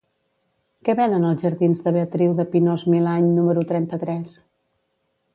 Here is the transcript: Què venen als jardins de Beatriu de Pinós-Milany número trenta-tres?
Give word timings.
Què 0.87 0.93
venen 0.99 1.27
als 1.31 1.43
jardins 1.47 1.83
de 1.87 1.93
Beatriu 1.97 2.33
de 2.39 2.45
Pinós-Milany 2.55 3.27
número 3.35 3.65
trenta-tres? 3.73 4.33